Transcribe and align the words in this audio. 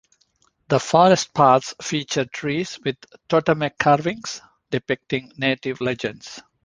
The 0.69 0.79
forest 0.79 1.31
paths 1.31 1.75
feature 1.79 2.25
trees 2.25 2.79
with 2.83 2.97
totemic 3.29 3.77
carvings 3.77 4.41
depicting 4.71 5.31
Native 5.37 5.79
legends. 5.79 6.41